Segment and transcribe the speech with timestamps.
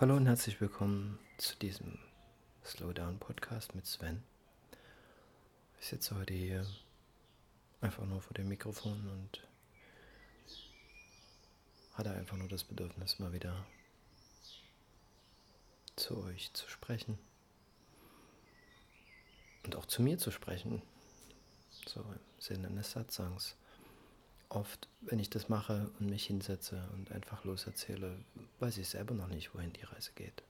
[0.00, 1.98] Hallo und herzlich willkommen zu diesem
[2.64, 4.22] Slowdown Podcast mit Sven.
[5.80, 6.64] Ich sitze heute hier
[7.80, 9.42] einfach nur vor dem Mikrofon und
[11.94, 13.66] hatte einfach nur das Bedürfnis, mal wieder
[15.96, 17.18] zu euch zu sprechen
[19.64, 20.80] und auch zu mir zu sprechen,
[21.88, 23.56] so im Sinne eines Satzangs
[24.48, 28.18] oft, wenn ich das mache und mich hinsetze und einfach loserzähle,
[28.60, 30.42] weiß ich selber noch nicht, wohin die Reise geht.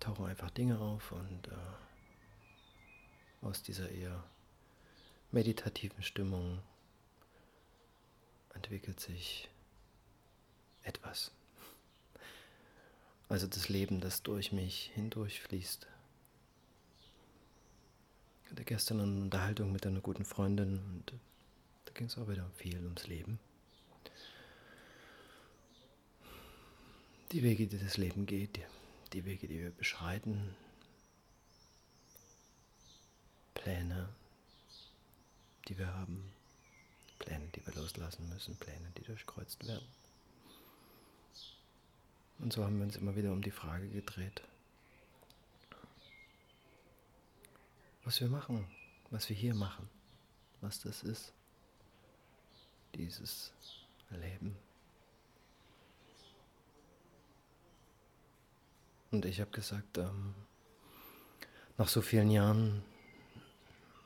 [0.00, 1.56] Tauchen einfach Dinge auf und äh,
[3.42, 4.24] aus dieser eher
[5.30, 6.60] meditativen Stimmung
[8.54, 9.48] entwickelt sich
[10.82, 11.30] etwas.
[13.28, 15.86] Also das Leben, das durch mich hindurchfließt.
[18.44, 21.12] Ich hatte gestern eine Unterhaltung mit einer guten Freundin und
[21.86, 23.38] da ging es auch wieder viel ums Leben.
[27.32, 28.60] Die Wege, die das Leben geht,
[29.12, 30.54] die Wege, die wir beschreiten,
[33.54, 34.08] Pläne,
[35.68, 36.32] die wir haben,
[37.18, 39.86] Pläne, die wir loslassen müssen, Pläne, die durchkreuzt werden.
[42.38, 44.42] Und so haben wir uns immer wieder um die Frage gedreht,
[48.04, 48.66] was wir machen,
[49.10, 49.88] was wir hier machen,
[50.60, 51.32] was das ist
[52.94, 53.52] dieses
[54.10, 54.56] Leben.
[59.10, 60.34] Und ich habe gesagt, ähm,
[61.76, 62.82] nach so vielen Jahren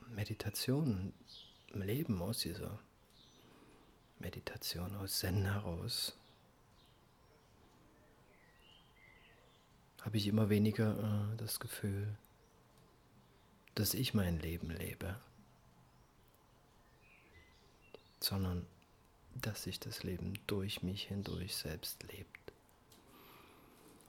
[0.08, 1.12] Meditation
[1.72, 2.78] im Leben aus dieser
[4.18, 6.16] Meditation aus Zen heraus,
[10.02, 12.16] habe ich immer weniger äh, das Gefühl,
[13.76, 15.16] dass ich mein Leben lebe,
[18.20, 18.66] sondern
[19.34, 22.52] dass sich das Leben durch mich hindurch selbst lebt.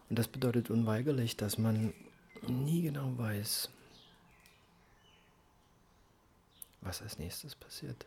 [0.09, 1.93] Und das bedeutet unweigerlich, dass man
[2.47, 3.69] nie genau weiß,
[6.79, 8.05] was als nächstes passiert.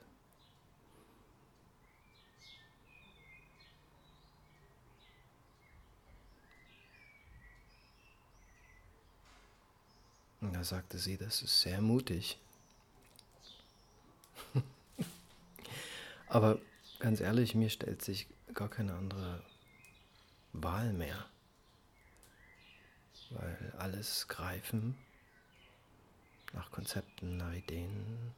[10.40, 12.38] Und da sagte sie, das ist sehr mutig.
[16.28, 16.60] Aber
[17.00, 19.42] Ganz ehrlich, mir stellt sich gar keine andere
[20.52, 21.24] Wahl mehr.
[23.30, 24.98] Weil alles Greifen
[26.52, 28.34] nach Konzepten, nach Ideen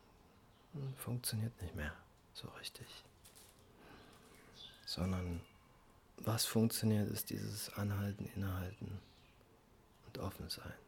[0.97, 1.93] funktioniert nicht mehr
[2.35, 2.87] so richtig.
[4.87, 5.41] Sondern
[6.19, 9.01] was funktioniert, ist dieses Anhalten, Innehalten
[10.07, 10.82] und Offensein.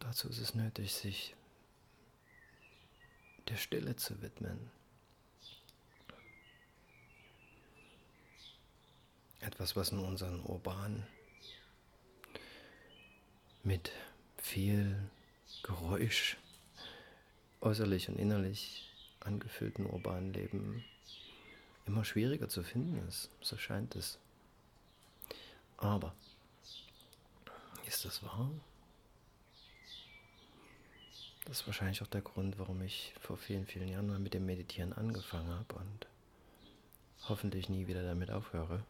[0.00, 1.34] Dazu ist es nötig, sich
[3.48, 4.70] der Stille zu widmen,
[9.40, 11.06] Etwas, was in unseren urbanen,
[13.62, 13.90] mit
[14.36, 15.10] viel
[15.62, 16.36] Geräusch,
[17.62, 20.84] äußerlich und innerlich angefüllten urbanen Leben
[21.86, 23.30] immer schwieriger zu finden ist.
[23.40, 24.18] So scheint es.
[25.78, 26.14] Aber
[27.86, 28.50] ist das wahr?
[31.50, 34.46] Das ist wahrscheinlich auch der Grund, warum ich vor vielen, vielen Jahren mal mit dem
[34.46, 36.06] Meditieren angefangen habe und
[37.28, 38.84] hoffentlich nie wieder damit aufhöre.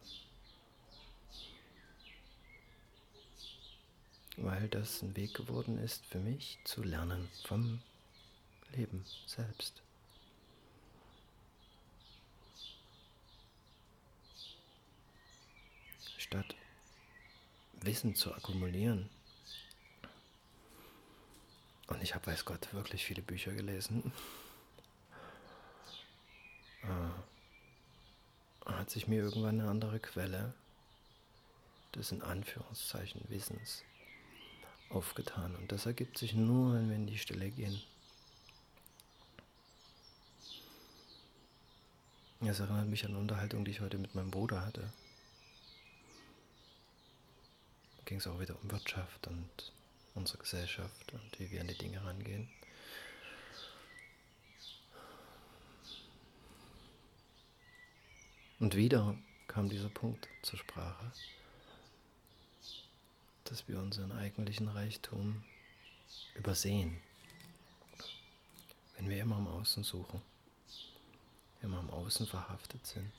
[4.36, 7.80] weil das ein Weg geworden ist für mich zu lernen vom
[8.74, 9.82] Leben selbst.
[16.18, 16.54] Statt
[17.80, 19.08] Wissen zu akkumulieren.
[21.90, 24.12] Und ich habe, weiß Gott, wirklich viele Bücher gelesen.
[26.82, 30.54] äh, hat sich mir irgendwann eine andere Quelle
[31.94, 33.82] des in Anführungszeichen Wissens
[34.88, 35.54] aufgetan.
[35.56, 37.82] Und das ergibt sich nur, wenn wir in die Stille gehen.
[42.40, 44.92] Das erinnert mich an eine Unterhaltung, die ich heute mit meinem Bruder hatte.
[47.98, 49.72] Da ging es auch wieder um Wirtschaft und
[50.14, 52.48] unsere Gesellschaft und wie wir an die Dinge rangehen.
[58.58, 59.16] Und wieder
[59.48, 61.12] kam dieser Punkt zur Sprache
[63.50, 65.42] dass wir unseren eigentlichen Reichtum
[66.36, 66.96] übersehen,
[68.96, 70.22] wenn wir immer am Außen suchen,
[71.60, 73.10] immer am Außen verhaftet sind,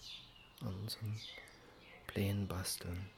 [0.61, 1.19] an unseren
[2.07, 3.09] Plänen basteln.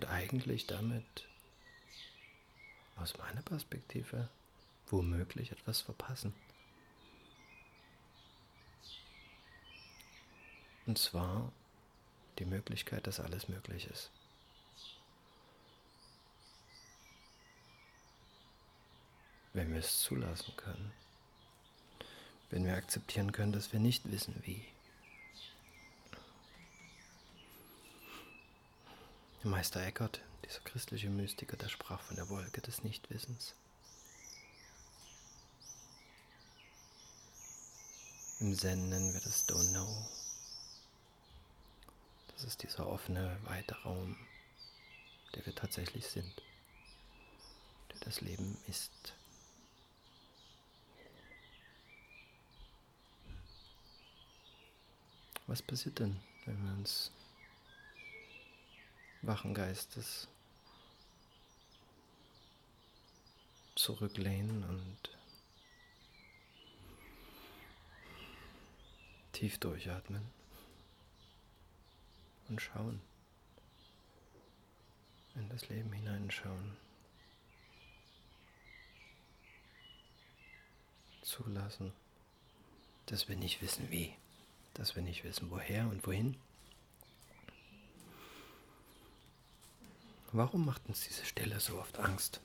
[0.00, 1.28] Und eigentlich damit,
[2.96, 4.30] aus meiner Perspektive,
[4.86, 6.32] womöglich etwas verpassen.
[10.86, 11.52] Und zwar
[12.38, 14.10] die Möglichkeit, dass alles möglich ist.
[19.52, 20.92] Wenn wir es zulassen können.
[22.48, 24.64] Wenn wir akzeptieren können, dass wir nicht wissen, wie.
[29.42, 33.54] Meister Eckhart, dieser christliche Mystiker, der sprach von der Wolke des Nichtwissens.
[38.38, 40.06] Im Zen nennen wir das Don't Know.
[42.28, 44.14] Das ist dieser offene, weite Raum,
[45.34, 46.42] der wir tatsächlich sind,
[47.92, 49.14] der das Leben ist.
[55.46, 57.10] Was passiert denn, wenn wir uns
[59.22, 60.28] wachen Geistes
[63.74, 65.18] zurücklehnen und
[69.32, 70.22] tief durchatmen
[72.48, 73.00] und schauen,
[75.34, 76.76] in das Leben hineinschauen,
[81.22, 81.92] zulassen,
[83.06, 84.14] dass wir nicht wissen wie,
[84.74, 86.36] dass wir nicht wissen woher und wohin.
[90.32, 92.40] Warum macht uns diese Stille so oft Angst?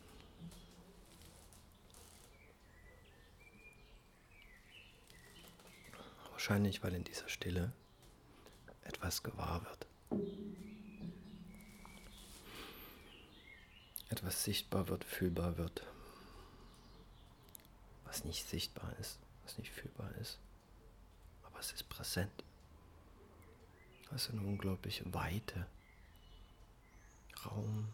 [6.31, 7.73] Wahrscheinlich, weil in dieser Stille
[8.83, 9.87] etwas gewahr wird.
[14.09, 15.85] Etwas sichtbar wird, fühlbar wird.
[18.05, 20.39] Was nicht sichtbar ist, was nicht fühlbar ist.
[21.43, 22.43] Aber es ist präsent.
[24.09, 25.67] Also eine unglaubliche Weite
[27.45, 27.87] Raum,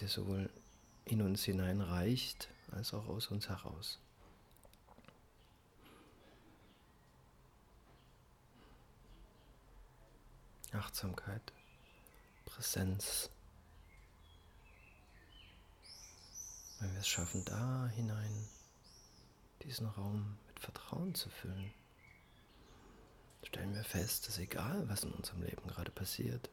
[0.00, 0.50] der sowohl
[1.04, 3.98] in uns hineinreicht als auch aus uns heraus.
[10.72, 11.52] Achtsamkeit,
[12.46, 13.30] Präsenz.
[16.80, 18.48] Wenn wir es schaffen, da hinein
[19.62, 21.72] diesen Raum mit Vertrauen zu füllen
[23.42, 26.48] stellen wir fest, dass egal, was in unserem Leben gerade passiert,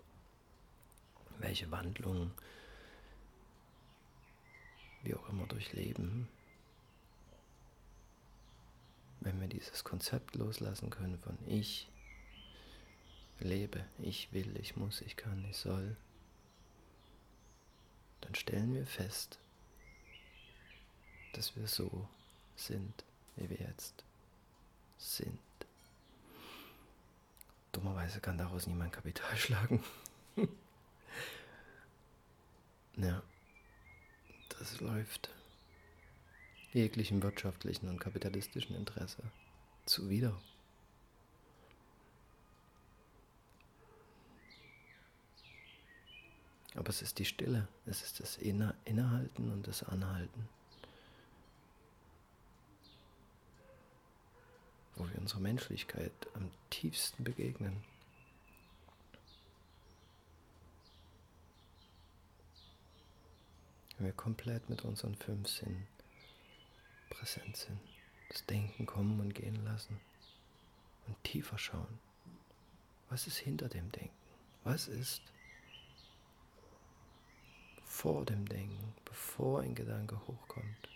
[1.40, 2.32] welche Wandlungen
[5.04, 6.28] wir auch immer durchleben,
[9.22, 11.88] wenn wir dieses Konzept loslassen können von ich
[13.40, 15.96] lebe, ich will, ich muss, ich kann, ich soll,
[18.22, 19.40] dann stellen wir fest,
[21.34, 22.08] dass wir so
[22.56, 23.04] sind,
[23.36, 24.04] wie wir jetzt
[24.98, 25.40] sind.
[27.72, 29.84] Dummerweise kann daraus niemand Kapital schlagen.
[32.98, 33.22] ja,
[34.58, 35.30] das läuft
[36.74, 39.24] jeglichem wirtschaftlichen und kapitalistischen Interesse
[39.86, 40.40] zuwider.
[46.76, 50.48] Aber es ist die Stille, es ist das Innehalten und das Anhalten.
[55.00, 57.82] Wo wir unserer Menschlichkeit am tiefsten begegnen.
[63.98, 65.88] Wenn wir komplett mit unseren fünf Sinnen
[67.10, 67.80] präsent sind,
[68.30, 70.00] das Denken kommen und gehen lassen
[71.08, 72.00] und tiefer schauen.
[73.10, 74.16] Was ist hinter dem Denken?
[74.64, 75.22] Was ist
[77.86, 80.90] vor dem Denken, bevor ein Gedanke hochkommt?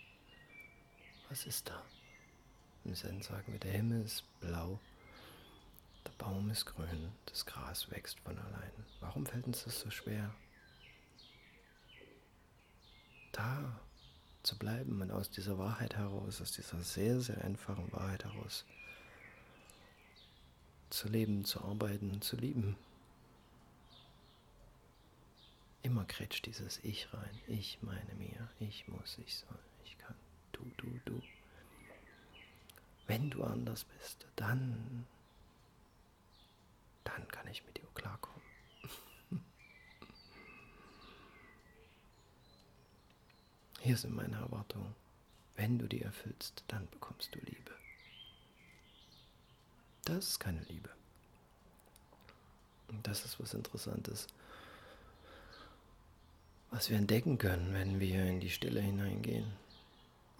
[1.28, 1.82] Was ist da?
[2.84, 4.78] Im Zen sagen wir, der Himmel ist blau,
[6.04, 8.72] der Baum ist grün, das Gras wächst von allein.
[9.00, 10.34] Warum fällt uns das so schwer?
[13.32, 13.80] Da
[14.42, 18.64] zu bleiben und aus dieser Wahrheit heraus, aus dieser sehr, sehr einfachen Wahrheit heraus
[20.90, 22.76] zu leben, zu arbeiten, zu lieben.
[25.82, 27.40] Immer kretscht dieses Ich rein.
[27.48, 30.14] Ich meine mir, ich muss, ich soll, ich kann,
[30.52, 31.22] du, du, du.
[33.06, 35.06] Wenn du anders bist, dann,
[37.04, 38.40] dann kann ich mit dir klarkommen.
[43.80, 44.94] Hier sind meine Erwartungen.
[45.56, 47.70] Wenn du die erfüllst, dann bekommst du Liebe.
[50.04, 50.90] Das ist keine Liebe.
[52.88, 54.26] Und das ist was Interessantes,
[56.70, 59.63] was wir entdecken können, wenn wir in die Stille hineingehen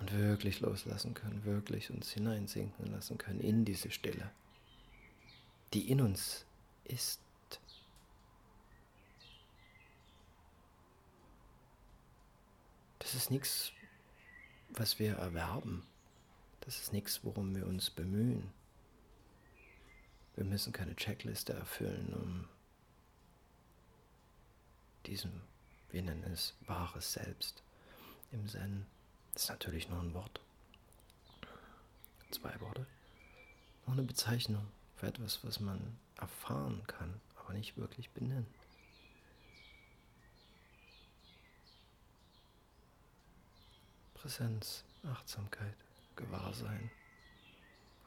[0.04, 4.30] und wirklich loslassen können, wirklich uns hineinsinken lassen können in diese Stille,
[5.72, 6.44] die in uns
[6.84, 7.20] ist.
[12.98, 13.72] Das ist nichts,
[14.70, 15.86] was wir erwerben.
[16.60, 18.52] Das ist nichts, worum wir uns bemühen.
[20.36, 22.48] Wir müssen keine Checkliste erfüllen, um
[25.06, 25.32] diesem,
[25.90, 27.62] wir nennen es wahres Selbst
[28.32, 28.86] im Zen.
[29.34, 30.40] Das ist natürlich nur ein Wort.
[32.30, 32.86] Zwei Worte.
[33.86, 38.46] Nur eine Bezeichnung für etwas, was man erfahren kann, aber nicht wirklich benennen.
[44.14, 45.76] Präsenz, Achtsamkeit,
[46.16, 46.90] Gewahrsein,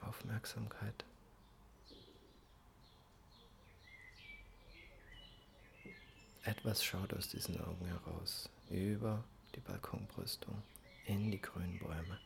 [0.02, 1.06] Aufmerksamkeit.
[6.44, 10.64] Etwas schaut aus diesen Augen heraus, über die Balkonbrüstung,
[11.08, 12.20] in die grünen Bäume.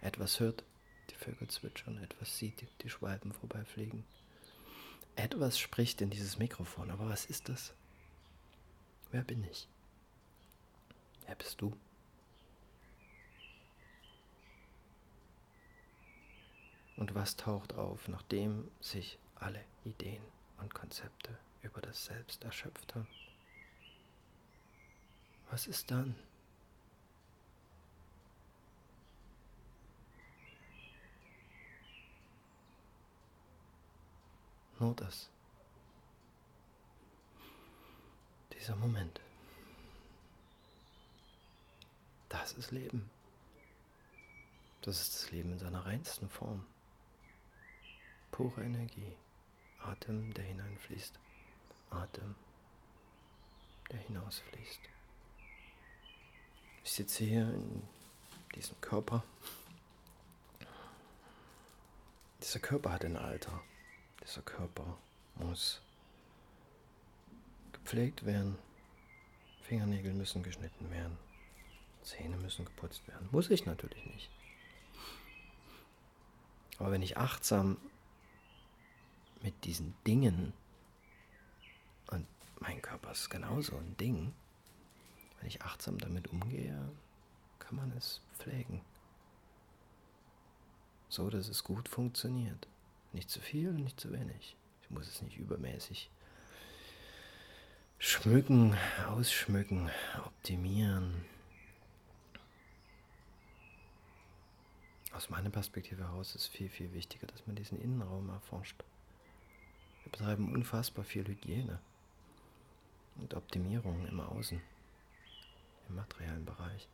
[0.00, 0.64] Etwas hört
[1.10, 4.04] die Vögel zwitschern, etwas sieht die Schwalben vorbeifliegen.
[5.14, 7.74] Etwas spricht in dieses Mikrofon, aber was ist das?
[9.12, 9.68] Wer bin ich?
[11.26, 11.76] Wer bist du?
[16.96, 20.22] Und was taucht auf, nachdem sich alle Ideen
[20.58, 23.06] und Konzepte über das Selbst erschöpft haben?
[25.50, 26.14] Was ist dann?
[34.78, 35.28] Nur das.
[38.52, 39.20] Dieser Moment.
[42.28, 43.10] Das ist Leben.
[44.82, 46.66] Das ist das Leben in seiner reinsten Form.
[48.30, 49.16] Pure Energie.
[49.80, 51.18] Atem, der hineinfließt.
[51.90, 52.34] Atem,
[53.90, 54.80] der hinausfließt.
[56.84, 57.82] Ich sitze hier in
[58.54, 59.24] diesem Körper.
[62.42, 63.62] Dieser Körper hat ein Alter.
[64.26, 64.98] Dieser Körper
[65.36, 65.80] muss
[67.72, 68.58] gepflegt werden.
[69.62, 71.16] Fingernägel müssen geschnitten werden.
[72.02, 73.28] Zähne müssen geputzt werden.
[73.30, 74.30] Muss ich natürlich nicht.
[76.78, 77.78] Aber wenn ich achtsam
[79.42, 80.52] mit diesen Dingen,
[82.08, 82.26] und
[82.60, 84.34] mein Körper ist genauso ein Ding,
[85.38, 86.90] wenn ich achtsam damit umgehe,
[87.60, 88.84] kann man es pflegen.
[91.08, 92.66] So, dass es gut funktioniert.
[93.16, 94.56] Nicht zu viel, nicht zu wenig.
[94.82, 96.10] Ich muss es nicht übermäßig
[97.98, 98.76] schmücken,
[99.08, 99.90] ausschmücken,
[100.22, 101.24] optimieren.
[105.12, 108.84] Aus meiner Perspektive heraus ist viel, viel wichtiger, dass man diesen Innenraum erforscht.
[110.02, 111.80] Wir betreiben unfassbar viel Hygiene
[113.14, 114.60] und Optimierung im Außen
[115.88, 116.86] im materiellen Bereich.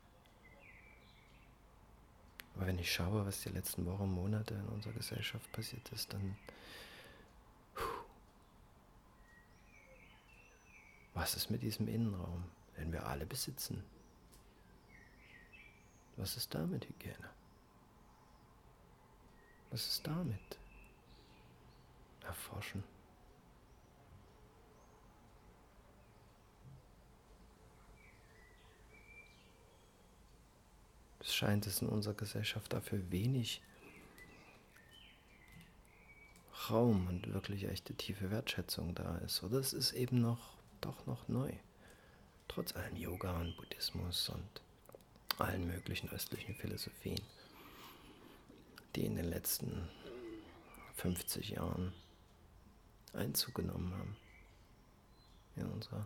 [2.55, 6.37] Aber wenn ich schaue, was die letzten Wochen, Monate in unserer Gesellschaft passiert ist, dann
[11.13, 12.43] was ist mit diesem Innenraum,
[12.77, 13.83] den wir alle besitzen?
[16.17, 17.29] Was ist da mit Hygiene?
[19.71, 20.59] Was ist damit?
[22.21, 22.83] Erforschen.
[31.23, 33.61] Es scheint es in unserer Gesellschaft dafür wenig
[36.69, 39.43] Raum und wirklich echte tiefe Wertschätzung da ist.
[39.43, 41.51] Oder es ist eben noch, doch noch neu.
[42.47, 44.61] Trotz allem Yoga und Buddhismus und
[45.39, 47.21] allen möglichen östlichen Philosophien,
[48.95, 49.89] die in den letzten
[50.95, 51.93] 50 Jahren
[53.13, 54.17] Einzug genommen haben
[55.55, 56.05] in unserer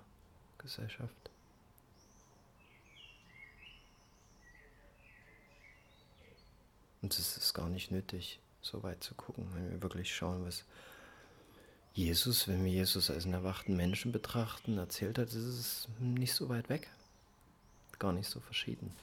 [0.57, 1.29] Gesellschaft.
[7.01, 10.65] Und es ist gar nicht nötig, so weit zu gucken, wenn wir wirklich schauen, was
[11.93, 16.49] Jesus, wenn wir Jesus als einen erwachten Menschen betrachten, erzählt hat, ist es nicht so
[16.49, 16.89] weit weg.
[17.97, 18.93] Gar nicht so verschieden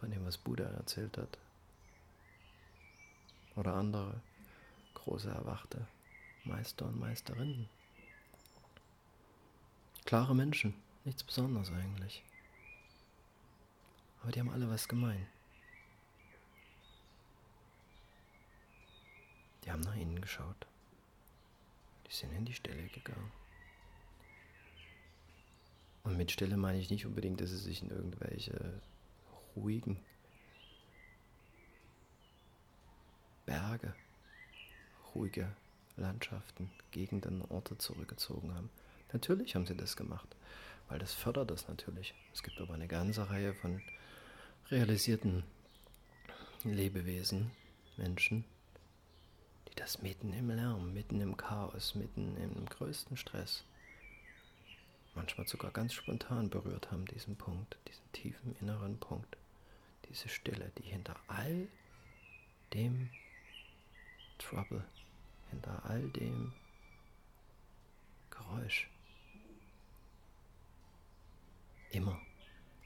[0.00, 1.38] von dem, was Buddha erzählt hat.
[3.54, 4.20] Oder andere
[4.94, 5.86] große erwachte
[6.44, 7.68] Meister und Meisterinnen.
[10.04, 12.22] Klare Menschen, nichts Besonderes eigentlich.
[14.22, 15.26] Aber die haben alle was gemein.
[19.66, 20.66] Die haben nach innen geschaut.
[22.06, 23.32] Die sind in die Stille gegangen.
[26.04, 28.80] Und mit Stille meine ich nicht unbedingt, dass sie sich in irgendwelche
[29.56, 29.98] ruhigen
[33.44, 33.92] Berge,
[35.14, 35.48] ruhige
[35.96, 38.70] Landschaften, Gegenden, Orte zurückgezogen haben.
[39.12, 40.28] Natürlich haben sie das gemacht,
[40.88, 42.14] weil das fördert das natürlich.
[42.32, 43.82] Es gibt aber eine ganze Reihe von
[44.70, 45.42] realisierten
[46.62, 47.50] Lebewesen,
[47.96, 48.44] Menschen,
[49.76, 53.64] das mitten im Lärm, mitten im Chaos, mitten im größten Stress,
[55.14, 59.36] manchmal sogar ganz spontan berührt haben, diesen Punkt, diesen tiefen inneren Punkt,
[60.08, 61.68] diese Stille, die hinter all
[62.74, 63.10] dem
[64.38, 64.84] Trouble,
[65.50, 66.52] hinter all dem
[68.30, 68.90] Geräusch
[71.90, 72.20] immer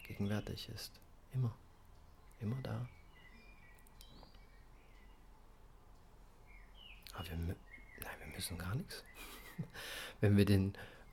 [0.07, 0.93] gegenwärtig ist.
[1.33, 1.55] Immer.
[2.41, 2.89] Immer da.
[7.21, 7.57] Aber wir, nein,
[8.25, 9.05] wir müssen gar nichts.
[10.23, 10.73] Wenn wir den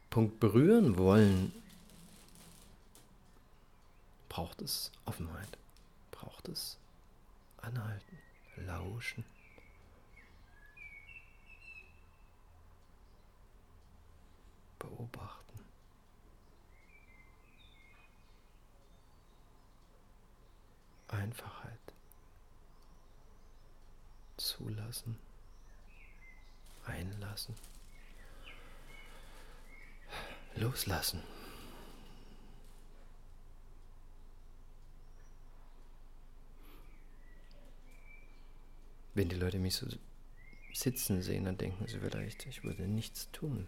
[0.09, 1.51] Punkt berühren wollen,
[4.29, 5.57] braucht es Offenheit,
[6.11, 6.77] braucht es
[7.57, 8.17] Anhalten,
[8.55, 9.25] Lauschen.
[14.79, 15.59] Beobachten.
[21.09, 21.79] Einfachheit.
[24.37, 25.26] Zulassen.
[26.87, 27.55] Einlassen.
[30.55, 31.21] Loslassen.
[39.13, 39.87] Wenn die Leute mich so
[40.73, 43.67] sitzen sehen, dann denken sie vielleicht, ich würde nichts tun.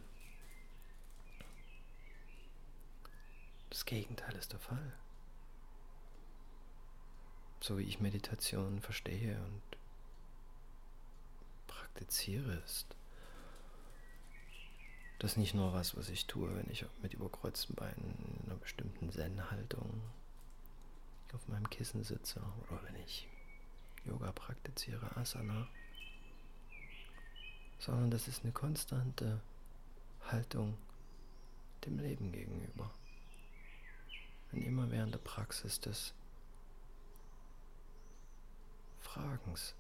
[3.70, 4.94] Das Gegenteil ist der Fall.
[7.62, 9.62] So wie ich Meditation verstehe und
[11.68, 12.96] praktiziere, ist
[15.20, 18.60] das ist nicht nur was, was ich tue, wenn ich mit überkreuzten Beinen in einer
[18.60, 20.02] bestimmten Zen-Haltung
[21.34, 23.28] auf meinem Kissen sitze oder wenn ich
[24.06, 25.68] Yoga praktiziere, Asana,
[27.80, 29.42] sondern das ist eine konstante
[30.24, 30.78] Haltung
[31.86, 32.90] dem Leben gegenüber.
[34.52, 36.14] Und immer während der Praxis des
[39.02, 39.76] Fragens,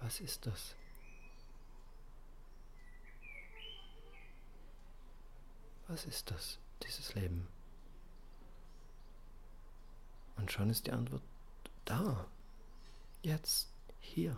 [0.00, 0.74] was ist das?
[5.88, 7.46] Was ist das, dieses Leben?
[10.36, 11.22] Und schon ist die Antwort
[11.84, 12.26] da.
[13.22, 13.68] Jetzt,
[14.00, 14.36] hier.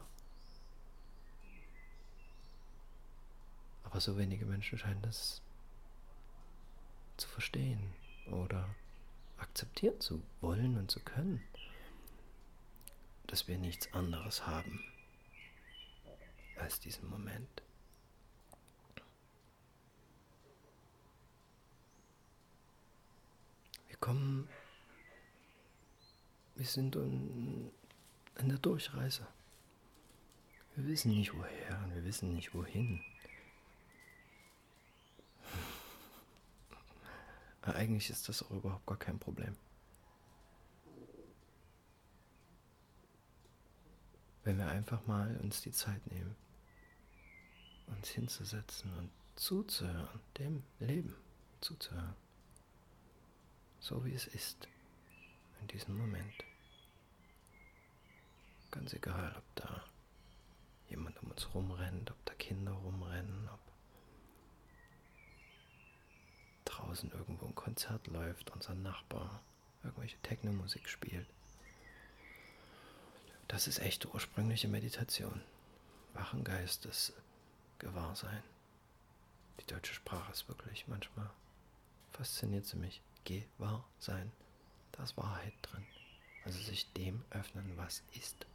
[3.84, 5.40] Aber so wenige Menschen scheinen das
[7.16, 7.94] zu verstehen
[8.30, 8.68] oder
[9.38, 11.42] akzeptieren zu wollen und zu können,
[13.26, 14.84] dass wir nichts anderes haben
[16.58, 17.62] als diesen Moment.
[23.88, 24.48] Wir kommen,
[26.56, 27.70] wir sind in,
[28.38, 29.26] in der Durchreise.
[30.74, 33.00] Wir wissen nicht woher und wir wissen nicht wohin.
[37.62, 39.56] Eigentlich ist das auch überhaupt gar kein Problem.
[44.44, 46.36] Wenn wir einfach mal uns die Zeit nehmen,
[47.86, 51.14] uns hinzusetzen und zuzuhören, dem Leben
[51.60, 52.14] zuzuhören
[53.86, 54.68] so wie es ist,
[55.60, 56.44] in diesem Moment.
[58.70, 59.84] Ganz egal, ob da
[60.88, 63.60] jemand um uns rumrennt, ob da Kinder rumrennen, ob
[66.64, 69.40] draußen irgendwo ein Konzert läuft, unser Nachbar
[69.82, 71.28] irgendwelche Techno-Musik spielt.
[73.48, 75.40] Das ist echte ursprüngliche Meditation.
[76.14, 77.12] Wachen Geistes,
[77.78, 78.42] Gewahrsein.
[79.60, 81.30] Die deutsche Sprache ist wirklich manchmal
[82.16, 83.02] fasziniert sie mich.
[83.24, 84.32] Gewahrsein.
[84.96, 85.86] Da ist Wahrheit drin.
[86.44, 88.46] Also sich dem öffnen, was ist.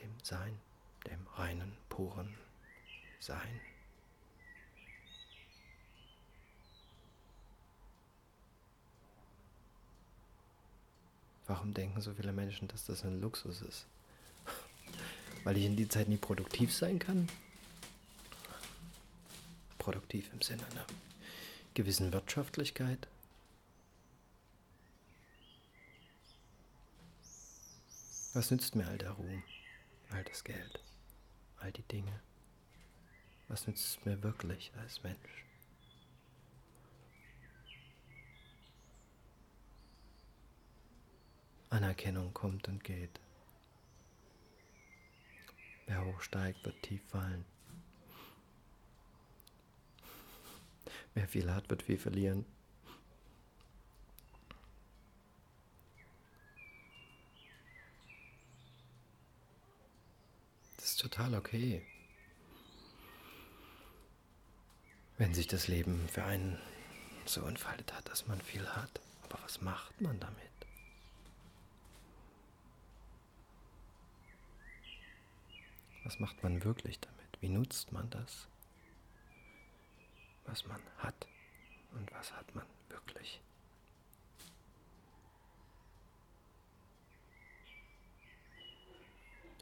[0.00, 0.58] Dem Sein,
[1.06, 2.34] dem reinen, puren
[3.20, 3.60] Sein.
[11.46, 13.84] Warum denken so viele Menschen, dass das ein Luxus ist?
[15.44, 17.28] Weil ich in die Zeit nie produktiv sein kann?
[19.78, 20.84] Produktiv im Sinne, ne?
[21.74, 23.08] gewissen Wirtschaftlichkeit.
[28.32, 29.42] Was nützt mir all der Ruhm,
[30.10, 30.80] all das Geld,
[31.56, 32.20] all die Dinge?
[33.48, 35.44] Was nützt es mir wirklich als Mensch?
[41.70, 43.18] Anerkennung kommt und geht.
[45.86, 47.44] Wer hochsteigt, wird tief fallen.
[51.14, 52.46] Wer viel hat, wird viel verlieren.
[60.90, 61.82] Ist total okay.
[65.18, 66.58] Wenn sich das Leben für einen
[67.26, 69.00] so entfaltet hat, dass man viel hat.
[69.24, 70.36] Aber was macht man damit?
[76.04, 77.40] Was macht man wirklich damit?
[77.40, 78.48] Wie nutzt man das?
[80.50, 81.26] was man hat
[81.92, 83.40] und was hat man wirklich.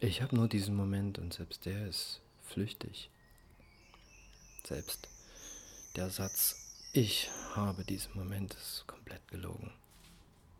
[0.00, 3.10] Ich habe nur diesen Moment und selbst der ist flüchtig.
[4.64, 5.08] Selbst
[5.96, 9.72] der Satz, ich habe diesen Moment, ist komplett gelogen.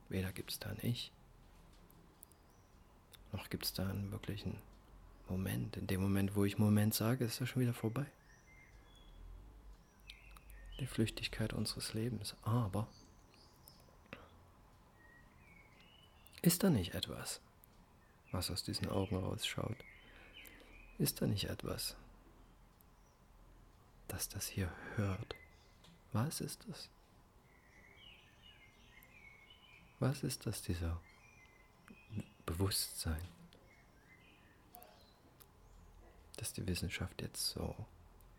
[0.08, 1.12] Weder gibt es da ein Ich,
[3.32, 4.58] noch gibt es da einen wirklichen
[5.28, 5.76] Moment.
[5.76, 8.06] In dem Moment, wo ich Moment sage, ist er schon wieder vorbei.
[10.80, 12.34] Die Flüchtigkeit unseres Lebens.
[12.42, 12.88] Aber
[16.42, 17.40] ist da nicht etwas,
[18.32, 19.76] was aus diesen Augen rausschaut?
[20.98, 21.96] Ist da nicht etwas,
[24.08, 25.34] das das hier hört?
[26.12, 26.88] Was ist das?
[30.00, 31.00] Was ist das, dieser
[32.46, 33.28] Bewusstsein,
[36.36, 37.74] das die Wissenschaft jetzt so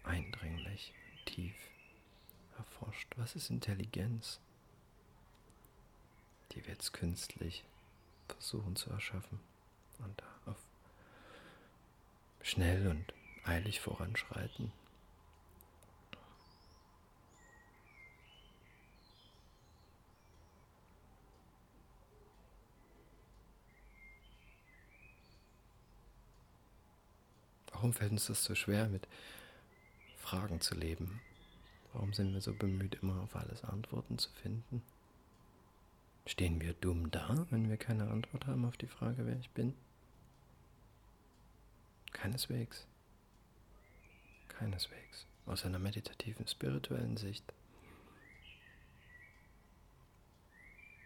[0.04, 0.94] eindringlich,
[1.26, 1.56] tief
[2.58, 3.08] erforscht?
[3.18, 4.40] Was ist Intelligenz,
[6.52, 7.64] die wir jetzt künstlich
[8.28, 9.40] versuchen zu erschaffen
[10.00, 10.58] und auf
[12.42, 14.72] schnell und eilig voranschreiten?
[27.72, 29.08] Warum fällt uns das so schwer, mit
[30.18, 31.22] Fragen zu leben?
[31.94, 34.82] Warum sind wir so bemüht, immer auf alles Antworten zu finden?
[36.26, 39.74] Stehen wir dumm da, wenn wir keine Antwort haben auf die Frage, wer ich bin?
[42.12, 42.86] Keineswegs.
[44.50, 45.26] Keineswegs.
[45.46, 47.44] Aus einer meditativen, spirituellen Sicht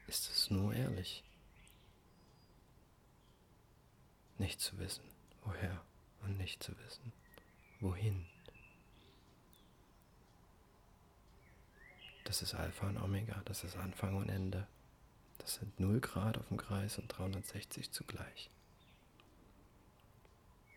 [0.08, 1.24] ist es nur ehrlich,
[4.38, 5.04] nicht zu wissen,
[5.44, 5.82] woher
[6.22, 7.14] und nicht zu wissen,
[7.80, 8.26] wohin.
[12.26, 14.68] Das ist Alpha und Omega, das ist Anfang und Ende.
[15.38, 18.50] Das sind 0 Grad auf dem Kreis und 360 zugleich.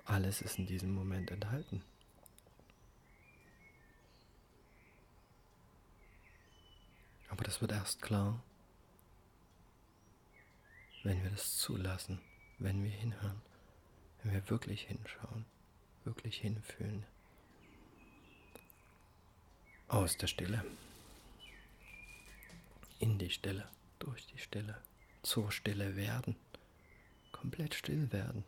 [0.07, 1.83] Alles ist in diesem Moment enthalten.
[7.29, 8.43] Aber das wird erst klar,
[11.03, 12.21] wenn wir das zulassen,
[12.59, 13.43] wenn wir hinhören
[14.27, 15.45] wenn wir wirklich hinschauen,
[16.05, 17.07] wirklich hinfühlen.
[19.87, 20.65] Aus der Stille,
[22.99, 23.69] in die Stille,
[24.01, 24.83] durch die Stille,
[25.23, 26.35] zur Stille werden,
[27.31, 28.43] komplett still werden.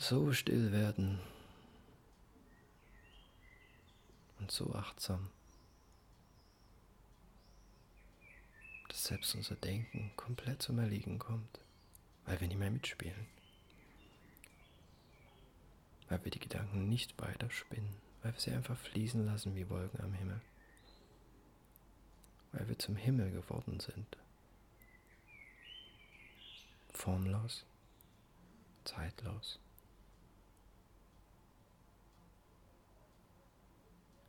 [0.00, 1.18] So still werden
[4.38, 5.28] und so achtsam.
[8.88, 11.60] dass selbst unser Denken komplett zum Erliegen kommt,
[12.24, 13.26] weil wir nicht mehr mitspielen.
[16.08, 20.00] Weil wir die Gedanken nicht weiter spinnen, weil wir sie einfach fließen lassen wie Wolken
[20.00, 20.40] am Himmel.
[22.52, 24.16] Weil wir zum Himmel geworden sind.
[26.92, 27.64] Formlos,
[28.84, 29.60] zeitlos.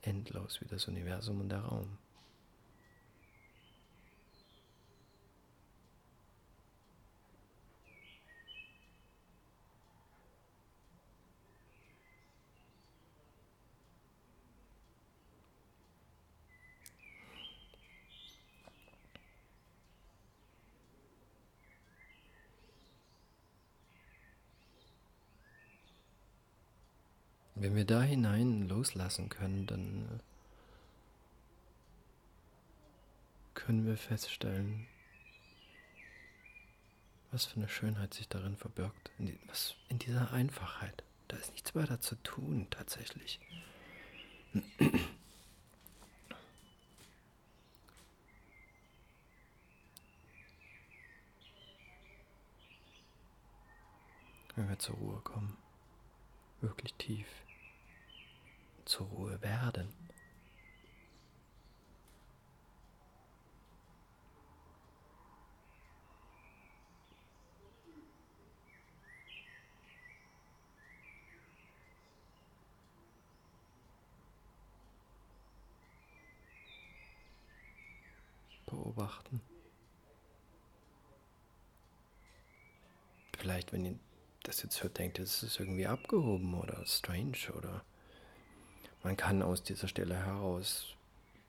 [0.01, 1.97] Endlos wie das Universum und der Raum.
[27.61, 30.19] Wenn wir da hinein loslassen können, dann äh,
[33.53, 34.87] können wir feststellen,
[37.31, 41.03] was für eine Schönheit sich darin verbirgt, in, die, was, in dieser Einfachheit.
[41.27, 43.41] Da ist nichts weiter zu tun, tatsächlich.
[54.55, 55.57] Wenn wir zur Ruhe kommen,
[56.61, 57.27] wirklich tief
[58.89, 59.87] zur Ruhe werden.
[78.65, 79.41] Beobachten.
[83.37, 83.99] Vielleicht, wenn ihr
[84.43, 87.83] das jetzt hört, denkt es ist irgendwie abgehoben oder strange oder
[89.03, 90.95] man kann aus dieser Stelle heraus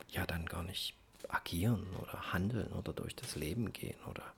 [0.08, 0.94] ja dann gar nicht
[1.28, 4.34] agieren oder handeln oder durch das Leben gehen oder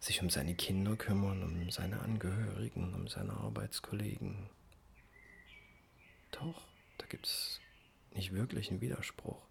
[0.00, 4.48] sich um seine Kinder kümmern, um seine Angehörigen, um seine Arbeitskollegen.
[6.30, 6.62] Doch,
[6.98, 7.60] da gibt es
[8.12, 9.42] nicht wirklich einen Widerspruch.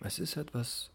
[0.00, 0.90] Es ist etwas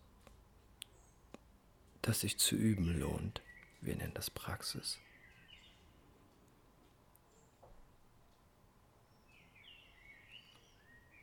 [2.08, 3.42] das sich zu üben lohnt.
[3.82, 4.98] Wir nennen das Praxis.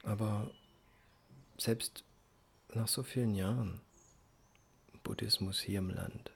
[0.05, 0.51] Aber
[1.57, 2.05] selbst
[2.75, 3.81] nach so vielen Jahren
[5.03, 6.31] Buddhismus hier im Land,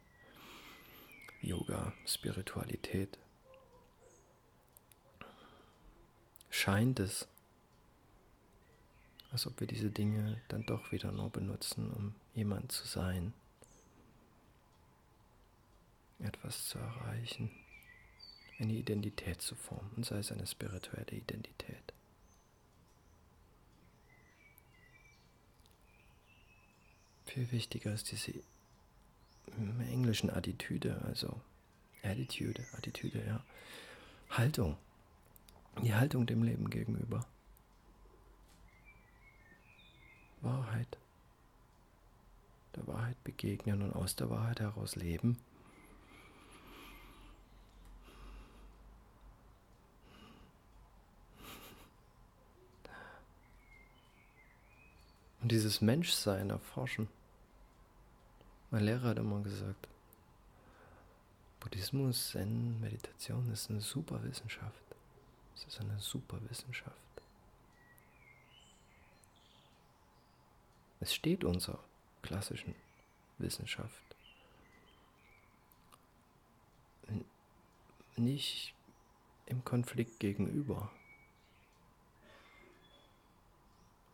[1.40, 3.18] Yoga, Spiritualität,
[6.50, 7.28] scheint es,
[9.30, 13.32] als ob wir diese Dinge dann doch wieder nur benutzen, um jemand zu sein,
[16.18, 17.50] etwas zu erreichen,
[18.58, 21.92] eine Identität zu formen, sei es eine spirituelle Identität.
[27.28, 28.32] Viel wichtiger ist diese
[29.58, 31.38] im englischen Attitüde, also
[32.02, 33.44] Attitude, Attitüde, ja.
[34.30, 34.78] Haltung.
[35.82, 37.26] Die Haltung dem Leben gegenüber.
[40.40, 40.96] Wahrheit.
[42.76, 45.36] Der Wahrheit begegnen und aus der Wahrheit heraus leben.
[55.42, 57.08] Und dieses Menschsein erforschen.
[58.70, 59.88] Mein Lehrer hat immer gesagt,
[61.60, 64.82] Buddhismus, Zen, Meditation ist eine super Wissenschaft.
[65.54, 66.96] Es ist eine super Wissenschaft.
[71.00, 71.82] Es steht unserer
[72.22, 72.74] klassischen
[73.38, 74.08] Wissenschaft
[78.18, 78.74] nicht
[79.46, 80.90] im Konflikt gegenüber.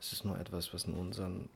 [0.01, 1.49] Es ist nur etwas, was in unseren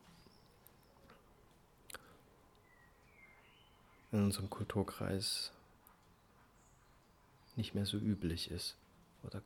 [4.12, 5.52] in unserem Kulturkreis
[7.56, 8.76] nicht mehr so üblich ist
[9.22, 9.42] oder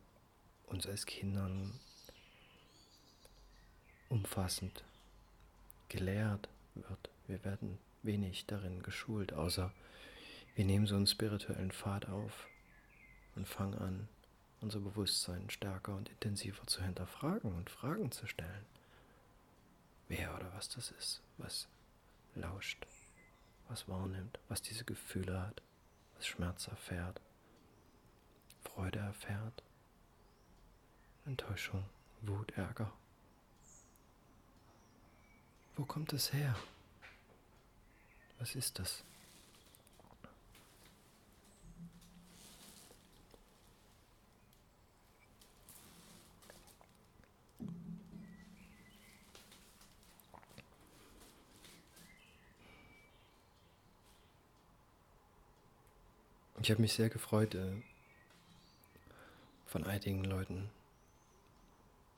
[0.66, 1.72] uns als Kindern
[4.08, 4.84] umfassend
[5.88, 7.10] gelehrt wird.
[7.26, 9.72] Wir werden wenig darin geschult, außer
[10.54, 12.46] wir nehmen so einen spirituellen Pfad auf
[13.34, 14.08] und fangen an,
[14.60, 18.66] unser Bewusstsein stärker und intensiver zu hinterfragen und Fragen zu stellen.
[20.08, 21.68] Wer oder was das ist, was
[22.34, 22.86] lauscht
[23.72, 25.62] was wahrnimmt, was diese Gefühle hat,
[26.14, 27.22] was Schmerz erfährt,
[28.62, 29.62] Freude erfährt,
[31.24, 31.82] Enttäuschung,
[32.20, 32.92] Wut, Ärger.
[35.74, 36.54] Wo kommt es her?
[38.38, 39.04] Was ist das?
[56.62, 57.72] Ich habe mich sehr gefreut äh,
[59.66, 60.70] von einigen Leuten,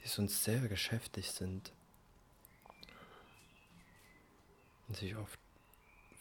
[0.02, 1.72] die sonst sehr geschäftig sind
[4.86, 5.38] und sich oft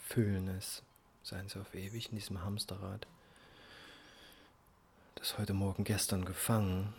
[0.06, 0.84] fühlen, es
[1.22, 3.08] seien sie auf ewig in diesem Hamsterrad.
[5.16, 6.94] Das heute Morgen gestern gefangen,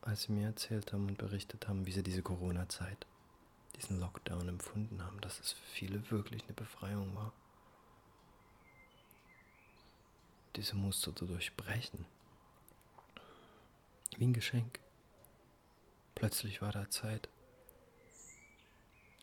[0.00, 3.04] als sie mir erzählt haben und berichtet haben, wie sie diese Corona-Zeit,
[3.76, 7.34] diesen Lockdown empfunden haben, dass es für viele wirklich eine Befreiung war.
[10.56, 12.06] Diese Muster zu durchbrechen.
[14.16, 14.78] Wie ein Geschenk.
[16.14, 17.28] Plötzlich war da Zeit.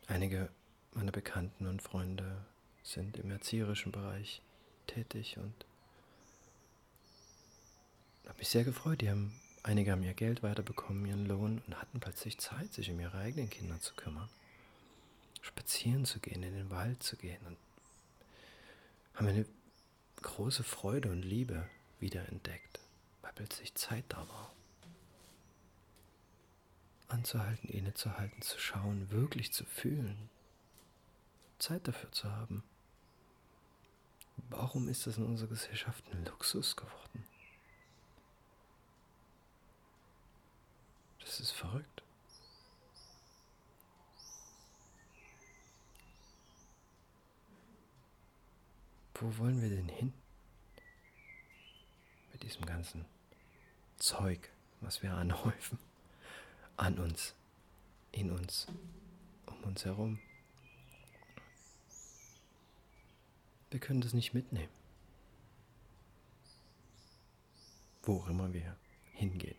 [0.06, 0.50] Einige
[0.92, 2.44] meiner Bekannten und Freunde
[2.82, 4.42] sind im erzieherischen Bereich
[4.86, 5.64] tätig und
[8.26, 9.00] habe mich sehr gefreut.
[9.00, 13.00] Die haben, einige haben ihr Geld weiterbekommen, ihren Lohn und hatten plötzlich Zeit, sich um
[13.00, 14.28] ihre eigenen Kinder zu kümmern.
[15.40, 17.56] Spazieren zu gehen, in den Wald zu gehen und
[19.14, 19.46] haben eine
[20.22, 21.68] große Freude und Liebe
[22.00, 22.80] wiederentdeckt,
[23.20, 24.52] weil plötzlich Zeit da war.
[27.08, 30.30] Anzuhalten, innezuhalten, zu schauen, wirklich zu fühlen,
[31.58, 32.64] Zeit dafür zu haben.
[34.48, 37.24] Warum ist das in unserer Gesellschaft ein Luxus geworden?
[41.20, 42.02] Das ist verrückt.
[49.22, 50.12] Wo wollen wir denn hin?
[52.32, 53.04] Mit diesem ganzen
[53.96, 55.78] Zeug, was wir anhäufen.
[56.76, 57.32] An uns,
[58.10, 58.66] in uns,
[59.46, 60.18] um uns herum.
[63.70, 64.72] Wir können das nicht mitnehmen.
[68.02, 68.76] Wo immer wir
[69.12, 69.56] hingehen,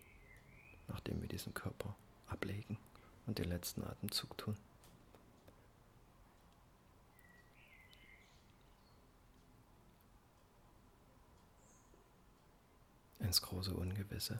[0.89, 1.95] nachdem wir diesen Körper
[2.27, 2.77] ablegen
[3.27, 4.57] und den letzten Atemzug tun.
[13.23, 14.39] Ins große Ungewisse.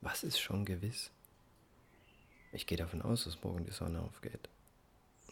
[0.00, 1.10] Was ist schon gewiss?
[2.52, 4.48] Ich gehe davon aus, dass morgen die Sonne aufgeht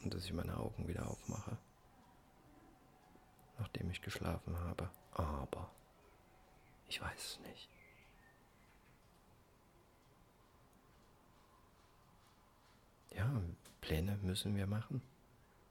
[0.03, 1.57] und dass ich meine Augen wieder aufmache
[3.59, 4.89] nachdem ich geschlafen habe.
[5.13, 5.71] Aber
[6.89, 7.69] ich weiß es nicht.
[13.15, 13.43] Ja,
[13.81, 15.03] Pläne müssen wir machen.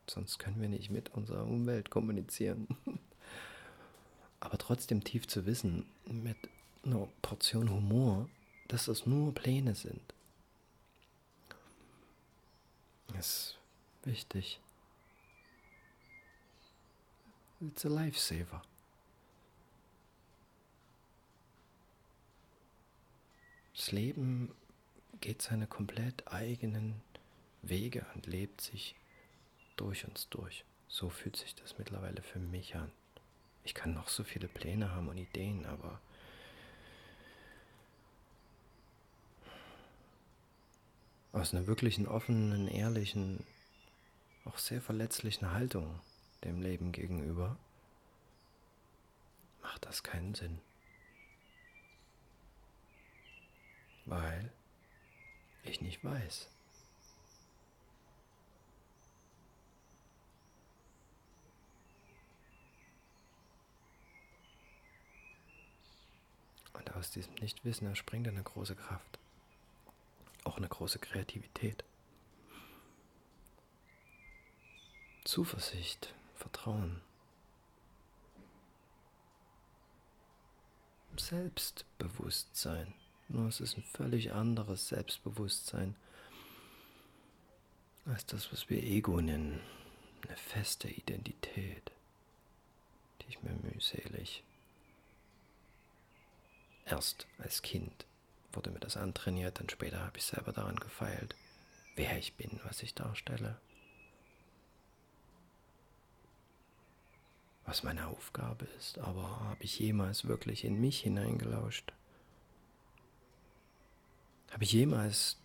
[0.10, 2.68] Sonst können wir nicht mit unserer Umwelt kommunizieren.
[4.40, 6.38] Aber trotzdem tief zu wissen, mit
[6.88, 8.30] einer Portion Humor,
[8.68, 10.02] dass das nur Pläne sind,
[13.18, 13.58] ist
[14.04, 14.60] wichtig.
[17.60, 18.62] It's a lifesaver.
[23.76, 24.54] Das Leben
[25.22, 27.02] geht seine komplett eigenen
[27.62, 28.96] Wege und lebt sich
[29.76, 30.64] durch uns durch.
[30.88, 32.92] So fühlt sich das mittlerweile für mich an.
[33.64, 36.00] Ich kann noch so viele Pläne haben und Ideen, aber
[41.38, 43.46] aus einer wirklichen offenen, ehrlichen,
[44.46, 46.00] auch sehr verletzlichen Haltung
[46.44, 47.58] dem Leben gegenüber
[49.62, 50.60] macht das keinen Sinn.
[54.06, 54.52] Weil
[55.64, 56.48] ich nicht weiß.
[66.74, 69.20] Und aus diesem Nichtwissen entspringt eine große Kraft.
[70.48, 71.84] Auch eine große Kreativität.
[75.26, 77.02] Zuversicht, Vertrauen.
[81.18, 82.94] Selbstbewusstsein.
[83.28, 85.98] Nur es ist ein völlig anderes Selbstbewusstsein
[88.06, 89.60] als das, was wir Ego nennen.
[90.26, 91.92] Eine feste Identität,
[93.22, 94.46] die ich mir mühselig
[96.86, 98.07] Erst als Kind
[98.54, 101.36] wurde mir das antrainiert, dann später habe ich selber daran gefeilt,
[101.96, 103.60] wer ich bin, was ich darstelle,
[107.66, 108.98] was meine Aufgabe ist.
[109.00, 111.92] Aber habe ich jemals wirklich in mich hineingelauscht?
[114.52, 115.38] Habe ich jemals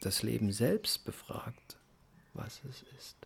[0.00, 1.78] das Leben selbst befragt,
[2.34, 3.16] was es ist?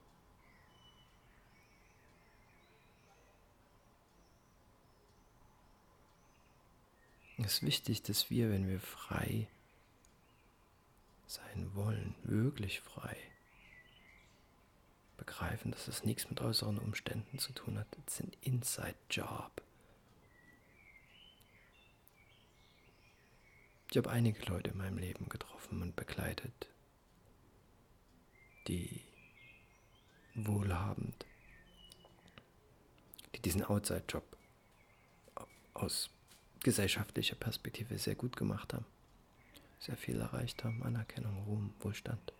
[7.39, 9.49] Es ist wichtig, dass wir, wenn wir frei
[11.27, 13.17] sein wollen, wirklich frei,
[15.17, 17.89] begreifen, dass es nichts mit äußeren Umständen zu tun hat.
[18.07, 19.63] Es ist ein Inside-Job.
[23.91, 26.69] Ich habe einige Leute in meinem Leben getroffen und begleitet,
[28.69, 29.03] die
[30.35, 31.27] wohlhabend,
[33.35, 34.25] die diesen Outside-Job
[35.75, 36.11] aus
[36.65, 38.87] gesellschaftlicher Perspektive sehr gut gemacht haben,
[39.79, 42.33] sehr viel erreicht haben, Anerkennung, Ruhm, Wohlstand.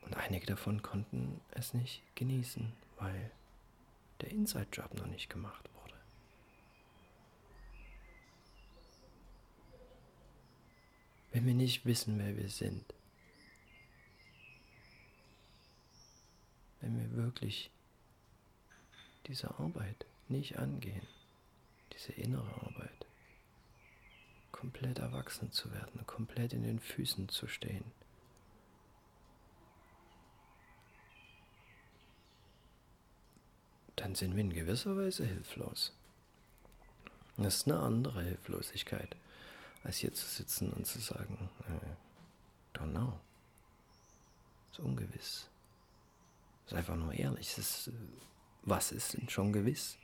[0.00, 3.30] Und einige davon konnten es nicht genießen, weil
[4.20, 5.94] der Inside-Job noch nicht gemacht wurde.
[11.32, 12.92] Wenn wir nicht wissen, wer wir sind,
[16.80, 17.70] wenn wir wirklich
[19.26, 21.06] diese Arbeit nicht angehen,
[21.92, 23.06] diese innere Arbeit,
[24.52, 27.84] komplett erwachsen zu werden, komplett in den Füßen zu stehen.
[33.96, 35.92] Dann sind wir in gewisser Weise hilflos.
[37.36, 39.16] Das ist eine andere Hilflosigkeit,
[39.82, 43.18] als hier zu sitzen und zu sagen, äh, don't know.
[44.70, 45.48] Das ist ungewiss.
[46.64, 47.56] Das ist einfach nur ehrlich.
[47.56, 47.90] Ist,
[48.62, 49.98] was ist denn schon gewiss?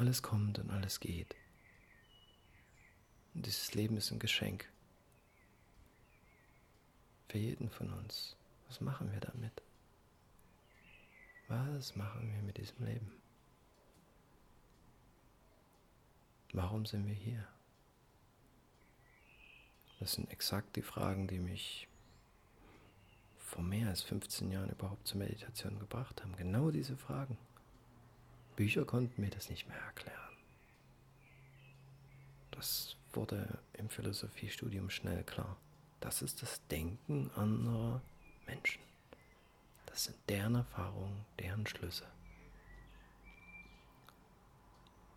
[0.00, 1.36] Alles kommt und alles geht.
[3.34, 4.66] Und dieses Leben ist ein Geschenk.
[7.28, 8.34] Für jeden von uns.
[8.66, 9.52] Was machen wir damit?
[11.48, 13.12] Was machen wir mit diesem Leben?
[16.54, 17.46] Warum sind wir hier?
[19.98, 21.88] Das sind exakt die Fragen, die mich
[23.36, 26.34] vor mehr als 15 Jahren überhaupt zur Meditation gebracht haben.
[26.36, 27.36] Genau diese Fragen.
[28.60, 30.36] Bücher konnten mir das nicht mehr erklären.
[32.50, 35.56] Das wurde im Philosophiestudium schnell klar.
[36.00, 38.02] Das ist das Denken anderer
[38.44, 38.82] Menschen.
[39.86, 42.06] Das sind deren Erfahrungen, deren Schlüsse.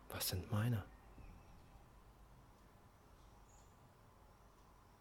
[0.08, 0.82] Was sind meine?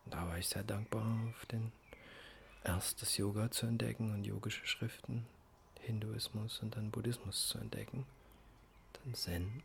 [0.08, 1.72] Da war ich sehr dankbar, auf den
[2.66, 5.26] erstes Yoga zu entdecken und yogische Schriften,
[5.80, 8.06] Hinduismus und dann Buddhismus zu entdecken
[9.00, 9.64] dann Zen,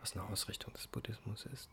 [0.00, 1.70] was eine Ausrichtung des Buddhismus ist.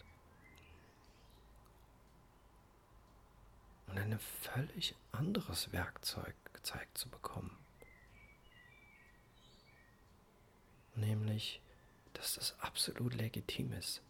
[3.87, 7.55] Und ein völlig anderes Werkzeug gezeigt zu bekommen.
[10.95, 11.61] Nämlich,
[12.13, 14.01] dass es absolut legitim ist,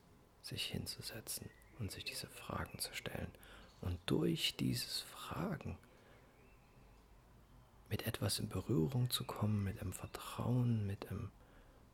[0.41, 3.31] sich hinzusetzen und sich diese Fragen zu stellen.
[3.81, 5.77] Und durch dieses Fragen
[7.89, 11.31] mit etwas in Berührung zu kommen, mit einem Vertrauen, mit einem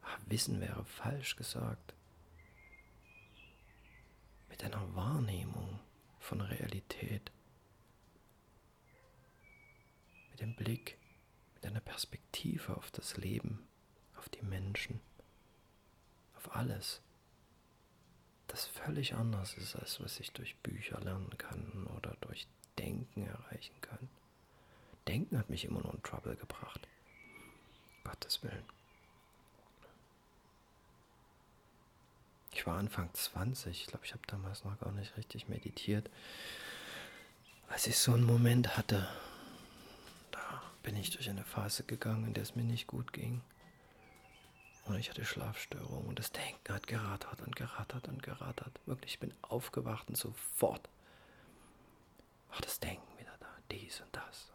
[0.10, 1.94] ach, Wissen wäre falsch gesagt,
[4.50, 5.80] mit einer Wahrnehmung
[6.20, 7.32] von Realität,
[10.32, 10.98] mit dem Blick,
[11.56, 13.68] mit einer Perspektive auf das Leben,
[14.18, 15.00] auf die Menschen,
[16.36, 17.02] auf alles,
[18.48, 22.48] das völlig anders ist, als was ich durch Bücher lernen kann oder durch
[22.78, 24.10] Denken erreichen kann.
[25.08, 26.88] Denken hat mich immer nur in Trouble gebracht.
[28.04, 28.79] Gottes Willen.
[32.60, 36.10] Ich war Anfang 20, ich glaube, ich habe damals noch gar nicht richtig meditiert.
[37.70, 39.08] Als ich so einen Moment hatte,
[40.32, 43.40] da bin ich durch eine Phase gegangen, in der es mir nicht gut ging.
[44.88, 48.78] Und ich hatte Schlafstörungen und das Denken hat gerattert und gerattert und gerattert.
[48.86, 50.90] Wirklich, ich bin aufgewacht und sofort
[52.50, 54.52] war das Denken wieder da, dies und das.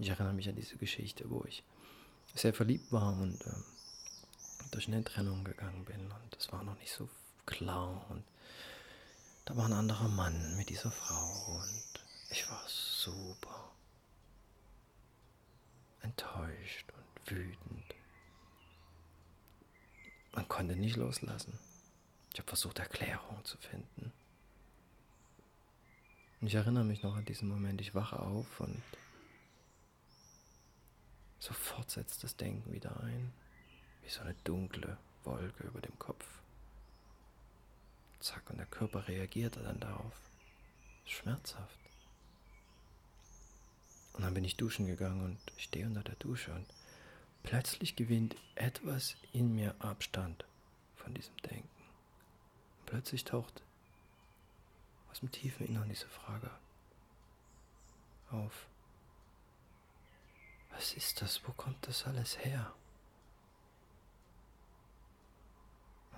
[0.00, 1.64] Ich erinnere mich an diese Geschichte, wo ich
[2.36, 3.64] sehr verliebt war und ähm,
[4.70, 7.08] durch eine Trennung gegangen bin und es war noch nicht so
[7.46, 8.24] klar und
[9.44, 13.72] da war ein anderer Mann mit dieser Frau und ich war super
[16.02, 17.94] enttäuscht und wütend.
[20.32, 21.58] Man konnte nicht loslassen.
[22.32, 24.12] Ich habe versucht, Erklärungen zu finden.
[26.40, 27.80] Und ich erinnere mich noch an diesen Moment.
[27.80, 28.82] Ich wache auf und
[31.40, 33.32] Sofort setzt das Denken wieder ein,
[34.08, 36.24] wie so eine dunkle Wolke über dem Kopf.
[38.20, 40.14] Zack, und der Körper reagiert dann darauf.
[41.04, 41.78] Schmerzhaft.
[44.14, 46.66] Und dann bin ich duschen gegangen und stehe unter der Dusche und
[47.42, 50.46] plötzlich gewinnt etwas in mir Abstand
[50.96, 51.68] von diesem Denken.
[52.80, 53.62] Und plötzlich taucht
[55.10, 56.50] aus dem tiefen Innern diese Frage
[58.30, 58.66] auf.
[60.70, 61.46] Was ist das?
[61.46, 62.72] Wo kommt das alles her?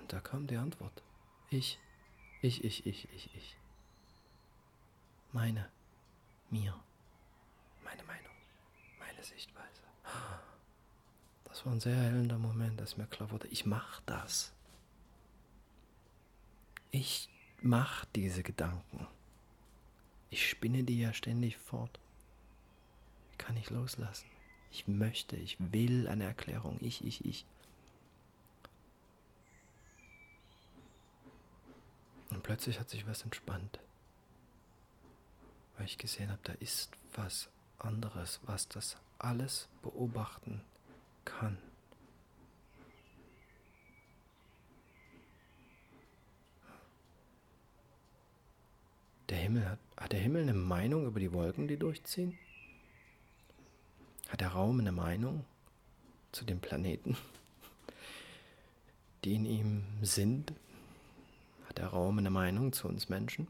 [0.11, 1.01] da kam die Antwort.
[1.49, 1.79] Ich,
[2.41, 3.55] ich, ich, ich, ich, ich.
[5.31, 5.69] Meine,
[6.49, 6.77] mir,
[7.83, 8.33] meine Meinung,
[8.99, 9.81] meine Sichtweise.
[11.45, 14.51] Das war ein sehr erhellender Moment, dass mir klar wurde, ich mache das.
[16.91, 17.29] Ich
[17.61, 19.07] mache diese Gedanken.
[20.29, 21.99] Ich spinne die ja ständig fort.
[23.37, 24.27] Kann ich loslassen?
[24.71, 26.77] Ich möchte, ich will eine Erklärung.
[26.81, 27.45] Ich, ich, ich.
[32.41, 33.79] Und plötzlich hat sich was entspannt.
[35.77, 40.63] Weil ich gesehen habe, da ist was anderes, was das alles beobachten
[41.23, 41.59] kann.
[49.29, 52.39] Der Himmel hat, hat der Himmel eine Meinung über die Wolken, die durchziehen?
[54.29, 55.45] Hat der Raum eine Meinung
[56.31, 57.17] zu den Planeten,
[59.23, 60.53] die in ihm sind?
[61.71, 63.47] Hat der Raum eine Meinung zu uns Menschen,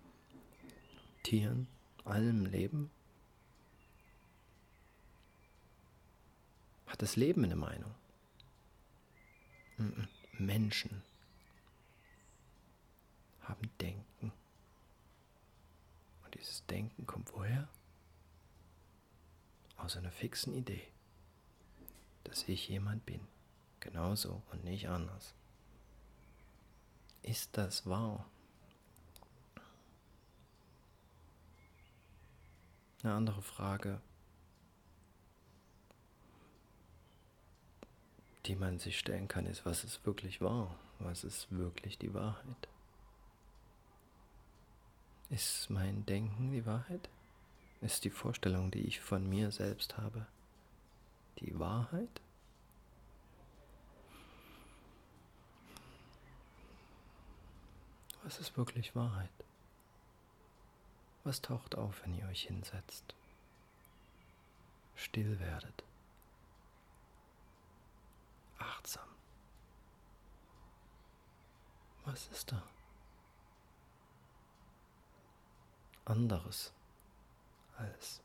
[1.24, 1.66] Tieren,
[2.06, 2.92] allem Leben?
[6.86, 7.90] Hat das Leben eine Meinung?
[10.38, 11.02] Menschen
[13.42, 14.32] haben Denken.
[16.24, 17.68] Und dieses Denken kommt woher?
[19.78, 20.86] aus einer fixen Idee,
[22.24, 23.22] dass ich jemand bin,
[23.80, 25.34] genauso und nicht anders.
[27.24, 28.26] Ist das wahr?
[33.04, 34.00] Eine andere Frage,
[38.46, 40.76] die man sich stellen kann, ist, was ist wirklich wahr?
[41.00, 42.68] Was ist wirklich die Wahrheit?
[45.30, 47.10] Ist mein Denken die Wahrheit?
[47.82, 50.28] Ist die Vorstellung, die ich von mir selbst habe,
[51.40, 52.22] die Wahrheit?
[58.24, 59.30] Was ist wirklich Wahrheit?
[61.24, 63.16] Was taucht auf, wenn ihr euch hinsetzt?
[64.96, 65.84] Still werdet.
[68.58, 69.08] Achtsam.
[72.06, 72.64] Was ist da?
[76.06, 76.74] Anderes
[77.78, 78.22] als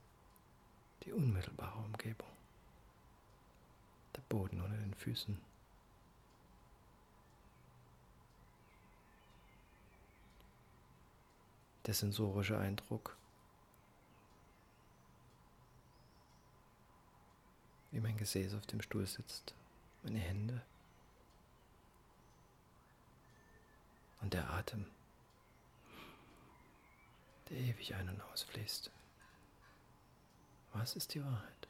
[1.04, 2.30] die unmittelbare Umgebung.
[4.14, 5.40] Der Boden unter den Füßen.
[11.86, 13.16] Der sensorische Eindruck,
[17.92, 19.54] wie mein Gesäß auf dem Stuhl sitzt,
[20.02, 20.62] meine Hände
[24.20, 24.86] und der Atem,
[27.48, 28.90] der ewig ein- und ausfließt.
[30.72, 31.68] Was ist die Wahrheit?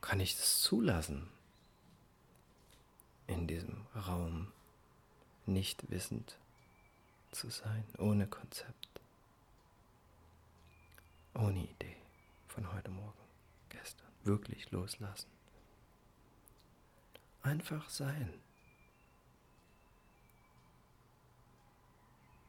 [0.00, 1.33] Kann ich das zulassen?
[3.26, 4.52] In diesem Raum
[5.46, 6.38] nicht wissend
[7.32, 9.00] zu sein, ohne Konzept,
[11.34, 11.96] ohne Idee
[12.48, 13.18] von heute Morgen,
[13.68, 15.28] gestern, wirklich loslassen.
[17.42, 18.32] Einfach sein.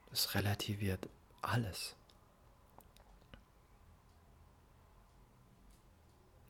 [0.09, 1.09] Das relativiert
[1.41, 1.95] alles.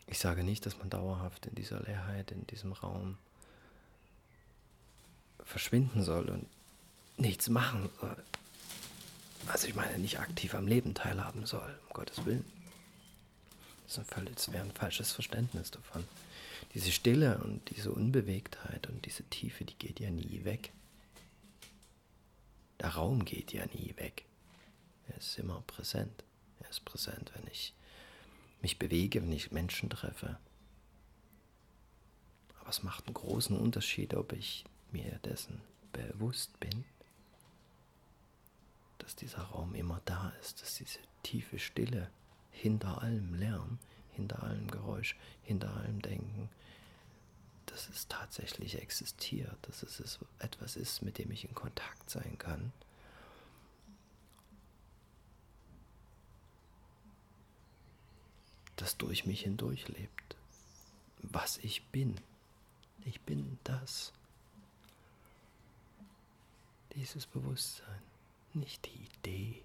[0.07, 3.17] Ich sage nicht, dass man dauerhaft in dieser Leerheit, in diesem Raum
[5.45, 6.47] verschwinden soll und
[7.17, 8.17] nichts machen soll.
[9.47, 12.45] Also ich meine, nicht aktiv am Leben teilhaben soll, um Gottes Willen.
[13.85, 14.01] Das,
[14.35, 16.03] das wäre ein falsches Verständnis davon.
[16.73, 20.71] Diese Stille und diese Unbewegtheit und diese Tiefe, die geht ja nie weg.
[22.79, 24.25] Der Raum geht ja nie weg.
[25.07, 26.23] Er ist immer präsent.
[26.59, 27.73] Er ist präsent, wenn ich
[28.61, 30.37] mich bewege, wenn ich Menschen treffe.
[32.59, 35.61] Aber es macht einen großen Unterschied, ob ich mir dessen
[35.91, 36.85] bewusst bin,
[38.99, 42.09] dass dieser Raum immer da ist, dass diese tiefe Stille
[42.51, 43.79] hinter allem Lärm,
[44.13, 46.49] hinter allem Geräusch, hinter allem Denken,
[47.65, 52.71] dass es tatsächlich existiert, dass es etwas ist, mit dem ich in Kontakt sein kann
[58.75, 60.35] das durch mich hindurch lebt.
[61.21, 62.15] Was ich bin.
[63.03, 64.13] Ich bin das.
[66.95, 68.01] Dieses Bewusstsein,
[68.53, 69.61] nicht die Idee,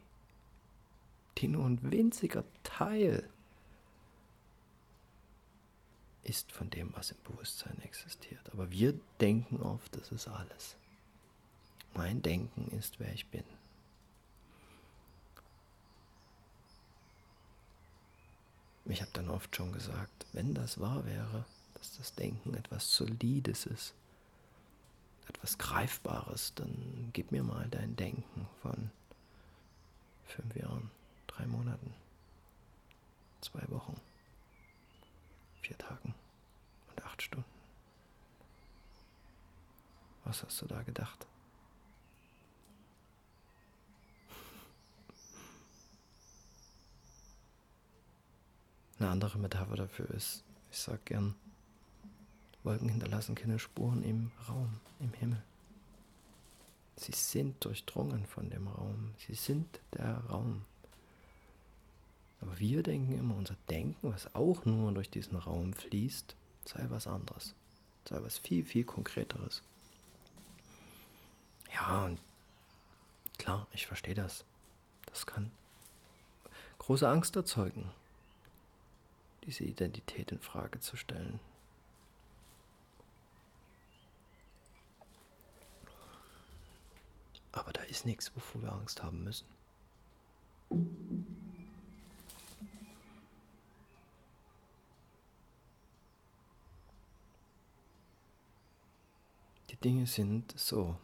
[1.39, 3.28] die nur ein winziger Teil
[6.24, 8.51] ist von dem, was im Bewusstsein existiert.
[8.53, 10.76] Aber wir denken oft, das ist alles.
[11.95, 13.45] Mein Denken ist, wer ich bin.
[18.87, 23.66] Ich habe dann oft schon gesagt, wenn das wahr wäre, dass das Denken etwas Solides
[23.66, 23.95] ist,
[25.29, 28.91] etwas Greifbares, dann gib mir mal dein Denken von
[30.27, 30.91] fünf Jahren,
[31.27, 31.95] drei Monaten,
[33.41, 34.01] zwei Wochen,
[35.62, 36.14] vier Tagen
[36.89, 37.45] und acht Stunden.
[40.25, 41.27] Was hast du da gedacht?
[48.99, 51.35] Eine andere Metapher dafür ist, ich sage gern,
[52.62, 55.42] Wolken hinterlassen keine Spuren im Raum, im Himmel.
[56.96, 59.14] Sie sind durchdrungen von dem Raum.
[59.26, 60.64] Sie sind der Raum.
[62.40, 66.34] Aber wir denken immer, unser Denken, was auch nur durch diesen Raum fließt,
[66.66, 67.54] sei was anderes.
[68.06, 69.62] Sei was viel, viel Konkreteres.
[71.72, 72.18] Ja, und
[73.38, 74.44] klar, ich verstehe das.
[75.06, 75.50] Das kann
[76.78, 77.90] große Angst erzeugen
[79.46, 81.40] diese Identität in Frage zu stellen.
[87.53, 89.46] Aber da ist nichts, wovor wir Angst haben müssen.
[99.68, 100.96] Die Dinge sind so.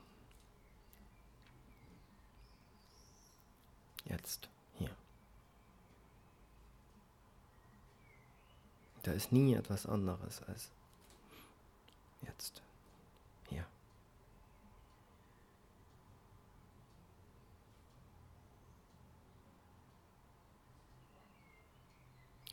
[4.05, 4.49] Jetzt.
[9.07, 10.73] Da ist nie etwas anderes als
[12.23, 12.61] jetzt,
[13.49, 13.65] hier.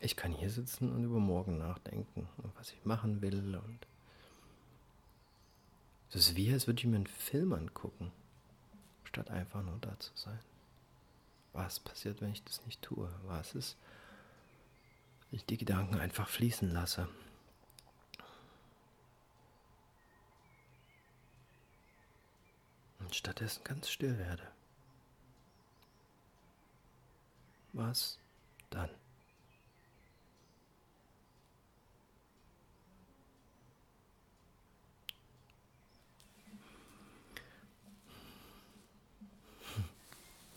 [0.03, 3.87] Ich kann hier sitzen und über morgen nachdenken und was ich machen will und
[6.09, 8.11] es ist wie, als würde ich mir einen Film angucken,
[9.05, 10.39] statt einfach nur da zu sein.
[11.53, 13.09] Was passiert, wenn ich das nicht tue?
[13.27, 13.77] Was ist,
[15.31, 17.07] ich die Gedanken einfach fließen lasse.
[22.99, 24.51] Und stattdessen ganz still werde.
[27.71, 28.19] Was
[28.69, 28.89] dann?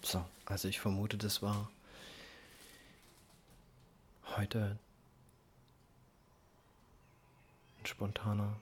[0.06, 1.70] So, also ich vermute, das war
[4.36, 4.78] heute
[7.78, 8.56] ein spontaner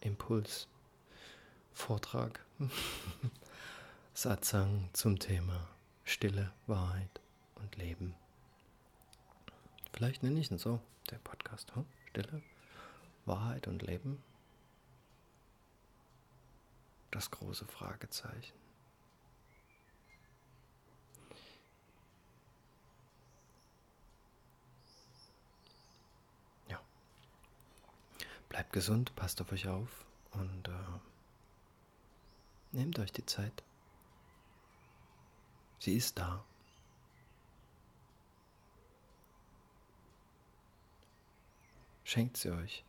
[0.00, 0.68] Impuls,
[1.72, 2.44] Vortrag,
[4.14, 5.68] Satzang zum Thema
[6.04, 7.20] Stille, Wahrheit
[7.56, 8.14] und Leben.
[9.92, 11.74] Vielleicht nenne ich ihn so, der Podcast.
[11.74, 11.84] Hm?
[12.10, 12.42] Stille,
[13.24, 14.22] Wahrheit und Leben.
[17.10, 18.65] Das große Fragezeichen.
[28.48, 30.72] Bleibt gesund, passt auf euch auf und äh,
[32.72, 33.62] nehmt euch die Zeit.
[35.78, 36.44] Sie ist da.
[42.04, 42.84] Schenkt sie euch.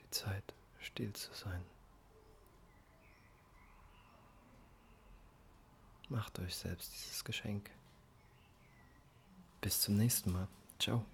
[0.00, 1.64] Die Zeit, still zu sein.
[6.08, 7.70] Macht euch selbst dieses Geschenk.
[9.60, 10.48] Bis zum nächsten Mal.
[10.80, 11.06] Ciao.